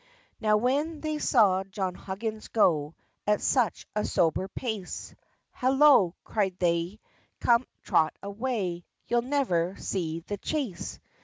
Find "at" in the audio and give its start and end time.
3.27-3.39